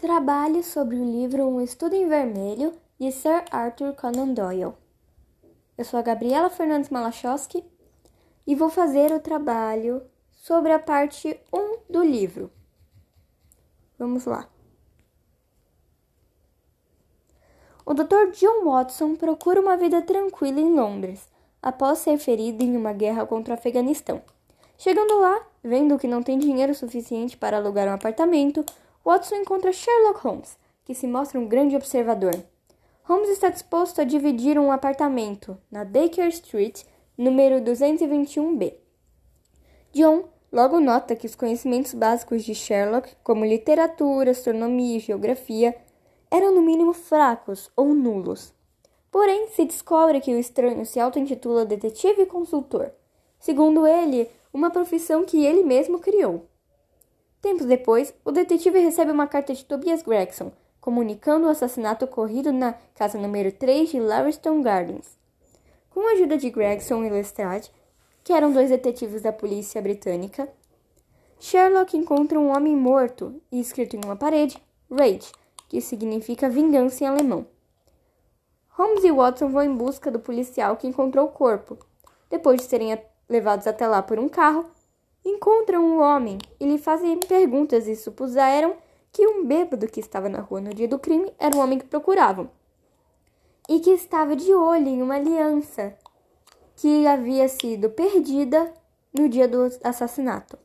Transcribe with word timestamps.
Trabalhe 0.00 0.62
sobre 0.62 0.96
o 0.96 1.04
livro 1.04 1.46
Um 1.46 1.60
Estudo 1.60 1.94
em 1.94 2.08
Vermelho, 2.08 2.72
de 2.98 3.12
Sir 3.12 3.44
Arthur 3.50 3.92
Conan 3.92 4.28
Doyle. 4.28 4.72
Eu 5.76 5.84
sou 5.84 6.00
a 6.00 6.02
Gabriela 6.02 6.48
Fernandes 6.48 6.88
Malachowski 6.88 7.62
e 8.46 8.54
vou 8.54 8.70
fazer 8.70 9.12
o 9.12 9.20
trabalho 9.20 10.00
sobre 10.32 10.72
a 10.72 10.78
parte 10.78 11.38
1 11.52 11.92
do 11.92 12.02
livro. 12.02 12.50
Vamos 13.98 14.24
lá. 14.24 14.48
O 17.84 17.92
Dr. 17.92 18.30
John 18.32 18.64
Watson 18.64 19.16
procura 19.16 19.60
uma 19.60 19.76
vida 19.76 20.00
tranquila 20.00 20.60
em 20.60 20.74
Londres, 20.74 21.28
após 21.60 21.98
ser 21.98 22.16
ferido 22.16 22.64
em 22.64 22.74
uma 22.74 22.94
guerra 22.94 23.26
contra 23.26 23.52
o 23.52 23.58
Afeganistão. 23.58 24.22
Chegando 24.78 25.20
lá, 25.20 25.46
vendo 25.62 25.98
que 25.98 26.08
não 26.08 26.22
tem 26.22 26.38
dinheiro 26.38 26.74
suficiente 26.74 27.36
para 27.36 27.58
alugar 27.58 27.86
um 27.86 27.92
apartamento, 27.92 28.64
Watson 29.04 29.36
encontra 29.36 29.72
Sherlock 29.72 30.20
Holmes, 30.20 30.58
que 30.84 30.94
se 30.94 31.06
mostra 31.06 31.40
um 31.40 31.48
grande 31.48 31.74
observador. 31.74 32.34
Holmes 33.04 33.30
está 33.30 33.48
disposto 33.48 34.00
a 34.00 34.04
dividir 34.04 34.58
um 34.58 34.70
apartamento 34.70 35.56
na 35.70 35.84
Baker 35.84 36.28
Street, 36.28 36.82
número 37.16 37.60
221B. 37.60 38.74
John 39.92 40.24
logo 40.52 40.80
nota 40.80 41.16
que 41.16 41.26
os 41.26 41.34
conhecimentos 41.34 41.94
básicos 41.94 42.44
de 42.44 42.54
Sherlock, 42.54 43.16
como 43.24 43.44
literatura, 43.44 44.32
astronomia 44.32 44.98
e 44.98 45.00
geografia, 45.00 45.74
eram 46.30 46.54
no 46.54 46.62
mínimo 46.62 46.92
fracos 46.92 47.70
ou 47.74 47.94
nulos. 47.94 48.52
Porém, 49.10 49.48
se 49.48 49.64
descobre 49.64 50.20
que 50.20 50.32
o 50.32 50.38
estranho 50.38 50.84
se 50.84 51.00
auto-intitula 51.00 51.64
detetive 51.64 52.22
e 52.22 52.26
consultor, 52.26 52.92
segundo 53.40 53.86
ele, 53.86 54.28
uma 54.52 54.70
profissão 54.70 55.24
que 55.24 55.44
ele 55.44 55.64
mesmo 55.64 55.98
criou. 55.98 56.49
Tempos 57.40 57.66
depois, 57.66 58.12
o 58.24 58.30
detetive 58.30 58.78
recebe 58.78 59.10
uma 59.10 59.26
carta 59.26 59.54
de 59.54 59.64
Tobias 59.64 60.02
Gregson, 60.02 60.52
comunicando 60.80 61.46
o 61.46 61.50
assassinato 61.50 62.04
ocorrido 62.04 62.52
na 62.52 62.74
casa 62.94 63.18
número 63.18 63.50
3 63.50 63.90
de 63.90 63.98
Lariston 64.00 64.62
Gardens. 64.62 65.18
Com 65.88 66.06
a 66.06 66.12
ajuda 66.12 66.36
de 66.36 66.50
Gregson 66.50 67.02
e 67.04 67.10
Lestrade, 67.10 67.72
que 68.22 68.32
eram 68.32 68.52
dois 68.52 68.68
detetives 68.68 69.22
da 69.22 69.32
polícia 69.32 69.80
britânica, 69.80 70.48
Sherlock 71.38 71.96
encontra 71.96 72.38
um 72.38 72.54
homem 72.54 72.76
morto 72.76 73.40
e 73.50 73.58
escrito 73.58 73.96
em 73.96 74.04
uma 74.04 74.16
parede, 74.16 74.62
Rage, 74.90 75.32
que 75.68 75.80
significa 75.80 76.50
vingança 76.50 77.04
em 77.04 77.06
alemão. 77.06 77.46
Holmes 78.68 79.04
e 79.04 79.10
Watson 79.10 79.48
vão 79.48 79.62
em 79.62 79.74
busca 79.74 80.10
do 80.10 80.20
policial 80.20 80.76
que 80.76 80.86
encontrou 80.86 81.26
o 81.26 81.32
corpo. 81.32 81.78
Depois 82.28 82.60
de 82.60 82.66
serem 82.66 82.98
levados 83.28 83.66
até 83.66 83.86
lá 83.86 84.02
por 84.02 84.18
um 84.18 84.28
carro, 84.28 84.70
encontram 85.24 85.84
um 85.84 86.00
homem 86.00 86.38
e 86.58 86.66
lhe 86.66 86.78
fazem 86.78 87.18
perguntas 87.18 87.86
e 87.86 87.94
supuseram 87.94 88.76
que 89.12 89.26
um 89.26 89.44
bêbado 89.44 89.86
que 89.86 90.00
estava 90.00 90.28
na 90.28 90.40
rua 90.40 90.60
no 90.60 90.74
dia 90.74 90.88
do 90.88 90.98
crime 90.98 91.32
era 91.38 91.56
o 91.56 91.60
homem 91.60 91.78
que 91.78 91.86
procuravam 91.86 92.50
e 93.68 93.80
que 93.80 93.90
estava 93.90 94.34
de 94.34 94.52
olho 94.52 94.88
em 94.88 95.02
uma 95.02 95.16
aliança 95.16 95.96
que 96.76 97.06
havia 97.06 97.48
sido 97.48 97.90
perdida 97.90 98.72
no 99.12 99.28
dia 99.28 99.46
do 99.46 99.68
assassinato. 99.84 100.58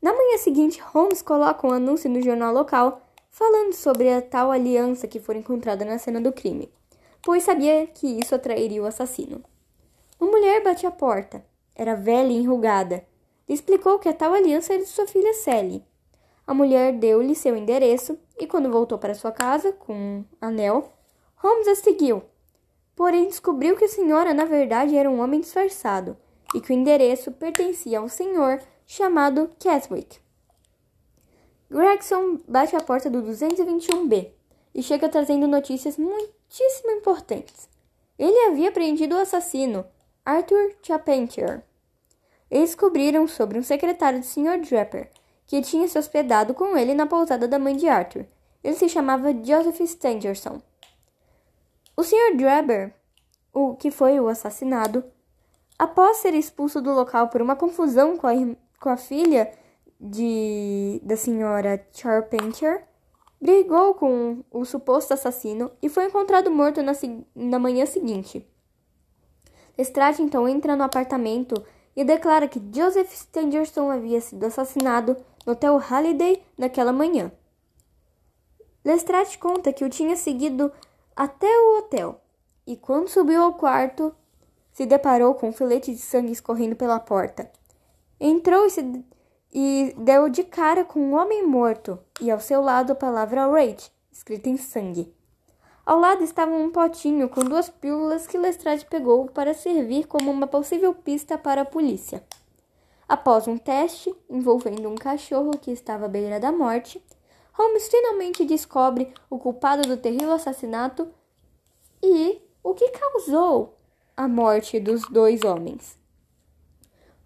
Na 0.00 0.12
manhã 0.12 0.38
seguinte, 0.38 0.80
Holmes 0.80 1.20
coloca 1.20 1.66
um 1.66 1.72
anúncio 1.72 2.08
no 2.08 2.22
jornal 2.22 2.54
local 2.54 3.02
falando 3.30 3.74
sobre 3.74 4.10
a 4.10 4.22
tal 4.22 4.50
aliança 4.50 5.08
que 5.08 5.18
foi 5.18 5.36
encontrada 5.36 5.84
na 5.84 5.98
cena 5.98 6.20
do 6.20 6.32
crime, 6.32 6.72
pois 7.22 7.42
sabia 7.42 7.86
que 7.86 8.06
isso 8.06 8.34
atrairia 8.34 8.82
o 8.82 8.86
assassino. 8.86 9.42
Uma 10.18 10.30
mulher 10.30 10.62
bate 10.62 10.86
à 10.86 10.90
porta. 10.90 11.44
Era 11.74 11.94
velha 11.94 12.32
e 12.32 12.36
enrugada 12.36 13.04
lhe 13.48 13.54
explicou 13.54 13.98
que 13.98 14.08
a 14.08 14.12
tal 14.12 14.34
aliança 14.34 14.74
era 14.74 14.82
de 14.82 14.88
sua 14.88 15.06
filha 15.06 15.32
Sally. 15.34 15.84
A 16.46 16.54
mulher 16.54 16.92
deu-lhe 16.92 17.34
seu 17.34 17.56
endereço 17.56 18.18
e, 18.38 18.46
quando 18.46 18.70
voltou 18.70 18.98
para 18.98 19.14
sua 19.14 19.32
casa 19.32 19.72
com 19.72 19.92
um 19.92 20.24
anel, 20.40 20.92
Holmes 21.36 21.68
a 21.68 21.74
seguiu. 21.74 22.22
Porém, 22.94 23.26
descobriu 23.26 23.76
que 23.76 23.84
a 23.84 23.88
senhora, 23.88 24.32
na 24.32 24.44
verdade, 24.44 24.96
era 24.96 25.10
um 25.10 25.20
homem 25.20 25.40
disfarçado 25.40 26.16
e 26.54 26.60
que 26.60 26.70
o 26.70 26.74
endereço 26.74 27.30
pertencia 27.32 27.98
a 27.98 28.02
um 28.02 28.08
senhor 28.08 28.60
chamado 28.86 29.50
Keswick. 29.58 30.18
Gregson 31.70 32.38
bate 32.48 32.74
à 32.74 32.80
porta 32.80 33.10
do 33.10 33.22
221B 33.22 34.30
e 34.74 34.82
chega 34.82 35.08
trazendo 35.08 35.46
notícias 35.46 35.98
muitíssimo 35.98 36.92
importantes. 36.92 37.68
Ele 38.18 38.48
havia 38.48 38.72
prendido 38.72 39.16
o 39.16 39.20
assassino, 39.20 39.84
Arthur 40.24 40.74
Charpentier 40.82 41.62
e 42.50 42.60
descobriram 42.60 43.26
sobre 43.26 43.58
um 43.58 43.62
secretário 43.62 44.20
do 44.20 44.24
Sr. 44.24 44.60
Draper, 44.60 45.10
que 45.46 45.62
tinha 45.62 45.86
se 45.88 45.98
hospedado 45.98 46.54
com 46.54 46.76
ele 46.76 46.94
na 46.94 47.06
pousada 47.06 47.46
da 47.46 47.58
mãe 47.58 47.76
de 47.76 47.88
Arthur. 47.88 48.26
Ele 48.62 48.76
se 48.76 48.88
chamava 48.88 49.32
Joseph 49.32 49.80
Stangerson. 49.80 50.60
O 51.96 52.02
Sr. 52.02 52.36
Draper, 52.36 52.92
o 53.52 53.74
que 53.74 53.90
foi 53.90 54.18
o 54.20 54.28
assassinado, 54.28 55.04
após 55.78 56.18
ser 56.18 56.34
expulso 56.34 56.80
do 56.80 56.92
local 56.92 57.28
por 57.28 57.40
uma 57.40 57.56
confusão 57.56 58.16
com 58.16 58.26
a, 58.26 58.32
com 58.80 58.88
a 58.88 58.96
filha 58.96 59.52
de, 60.00 61.00
da 61.02 61.16
senhora 61.16 61.86
Charpentier, 61.92 62.84
brigou 63.40 63.94
com 63.94 64.44
o 64.50 64.64
suposto 64.64 65.14
assassino 65.14 65.70
e 65.82 65.88
foi 65.88 66.06
encontrado 66.06 66.50
morto 66.50 66.82
na, 66.82 66.92
na 67.34 67.58
manhã 67.58 67.86
seguinte. 67.86 68.46
Lestrade 69.76 70.22
então 70.22 70.48
entra 70.48 70.74
no 70.74 70.82
apartamento 70.82 71.62
e 71.96 72.04
declara 72.04 72.46
que 72.46 72.62
Joseph 72.72 73.10
Stangerson 73.12 73.90
havia 73.90 74.20
sido 74.20 74.44
assassinado 74.44 75.16
no 75.46 75.54
Hotel 75.54 75.78
Halliday 75.78 76.42
naquela 76.58 76.92
manhã. 76.92 77.32
Lestrade 78.84 79.38
conta 79.38 79.72
que 79.72 79.84
o 79.84 79.88
tinha 79.88 80.14
seguido 80.14 80.70
até 81.16 81.48
o 81.48 81.78
hotel 81.78 82.20
e, 82.66 82.76
quando 82.76 83.08
subiu 83.08 83.42
ao 83.42 83.54
quarto, 83.54 84.14
se 84.72 84.84
deparou 84.84 85.34
com 85.34 85.48
um 85.48 85.52
filete 85.52 85.90
de 85.90 85.98
sangue 85.98 86.32
escorrendo 86.32 86.76
pela 86.76 87.00
porta. 87.00 87.50
Entrou 88.20 88.66
e, 88.66 88.70
se, 88.70 89.04
e 89.52 89.94
deu 89.98 90.28
de 90.28 90.44
cara 90.44 90.84
com 90.84 91.00
um 91.00 91.14
homem 91.14 91.46
morto 91.46 91.98
e 92.20 92.30
ao 92.30 92.38
seu 92.38 92.60
lado 92.60 92.92
a 92.92 92.94
palavra 92.94 93.46
Rage, 93.46 93.90
escrita 94.12 94.50
em 94.50 94.58
sangue. 94.58 95.12
Ao 95.86 96.00
lado 96.00 96.24
estava 96.24 96.50
um 96.50 96.68
potinho 96.68 97.28
com 97.28 97.42
duas 97.42 97.68
pílulas 97.68 98.26
que 98.26 98.36
Lestrade 98.36 98.84
pegou 98.86 99.26
para 99.26 99.54
servir 99.54 100.08
como 100.08 100.32
uma 100.32 100.48
possível 100.48 100.92
pista 100.92 101.38
para 101.38 101.60
a 101.60 101.64
polícia. 101.64 102.24
Após 103.08 103.46
um 103.46 103.56
teste 103.56 104.12
envolvendo 104.28 104.88
um 104.88 104.96
cachorro 104.96 105.52
que 105.52 105.70
estava 105.70 106.06
à 106.06 106.08
beira 106.08 106.40
da 106.40 106.50
morte, 106.50 107.00
Holmes 107.52 107.86
finalmente 107.86 108.44
descobre 108.44 109.14
o 109.30 109.38
culpado 109.38 109.86
do 109.86 109.96
terrível 109.96 110.32
assassinato 110.32 111.08
e 112.02 112.42
o 112.64 112.74
que 112.74 112.88
causou 112.88 113.78
a 114.16 114.26
morte 114.26 114.80
dos 114.80 115.02
dois 115.02 115.44
homens. 115.44 115.96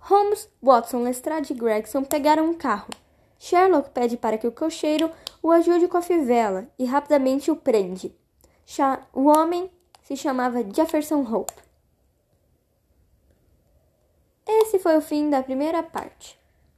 Holmes, 0.01 0.51
Watson, 0.63 1.03
Lestrade 1.03 1.55
e 1.55 1.57
Gregson 1.57 2.05
pegaram 2.05 2.51
um 2.51 2.55
carro. 2.55 2.91
Sherlock 3.39 3.89
pede 3.89 4.19
para 4.19 4.37
que 4.37 4.47
o 4.47 4.53
cocheiro 4.53 5.11
o 5.43 5.51
ajude 5.51 5.89
com 5.89 5.97
a 5.97 6.03
fivela 6.03 6.69
e 6.79 6.85
rapidamente 6.85 7.51
o 7.51 7.57
prende. 7.57 8.15
O 9.13 9.25
homem 9.25 9.69
se 10.03 10.17
chamava 10.17 10.63
Jefferson 10.63 11.23
Hope. 11.23 11.53
Esse 14.47 14.79
foi 14.79 14.97
o 14.97 15.01
fim 15.01 15.29
da 15.29 15.43
primeira 15.43 15.83
parte. 15.83 16.39